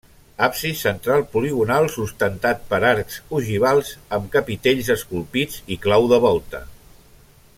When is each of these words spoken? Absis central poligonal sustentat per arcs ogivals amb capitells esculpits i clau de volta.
Absis 0.45 0.79
central 0.85 1.25
poligonal 1.35 1.89
sustentat 1.95 2.63
per 2.71 2.79
arcs 2.93 3.19
ogivals 3.41 3.93
amb 4.19 4.33
capitells 4.39 4.91
esculpits 4.97 5.63
i 5.77 5.81
clau 5.87 6.13
de 6.15 6.23
volta. 6.29 6.67